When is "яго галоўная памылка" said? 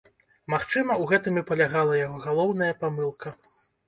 1.99-3.35